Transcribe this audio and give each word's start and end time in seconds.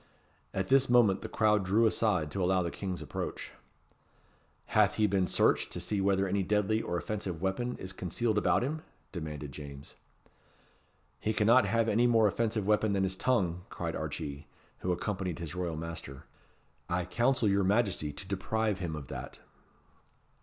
At 0.51 0.69
this 0.69 0.89
moment 0.89 1.21
the 1.21 1.29
crowd 1.29 1.63
drew 1.63 1.85
aside 1.85 2.31
to 2.31 2.43
allow 2.43 2.63
the 2.63 2.71
King's 2.71 3.03
approach. 3.03 3.51
"Hath 4.73 4.95
he 4.95 5.05
been 5.05 5.27
searched 5.27 5.71
to 5.73 5.79
see 5.79 6.01
whether 6.01 6.27
any 6.27 6.41
deadly 6.41 6.81
or 6.81 6.97
offensive 6.97 7.39
weapon 7.39 7.77
is 7.77 7.93
concealed 7.93 8.39
about 8.39 8.63
him?" 8.63 8.81
demanded 9.11 9.51
James. 9.51 9.93
"He 11.19 11.33
cannot 11.33 11.67
have 11.67 11.87
any 11.87 12.07
more 12.07 12.27
offensive 12.27 12.65
weapon 12.65 12.93
than 12.93 13.03
his 13.03 13.15
tongue," 13.15 13.65
cried 13.69 13.93
Archee, 13.93 14.45
who 14.79 14.91
accompanied 14.91 15.37
his 15.37 15.53
royal 15.53 15.77
master. 15.77 16.23
"I 16.89 17.05
counsel 17.05 17.47
your 17.47 17.63
Majesty 17.63 18.11
to 18.11 18.27
deprive 18.27 18.79
him 18.79 18.95
of 18.95 19.05
that." 19.09 19.37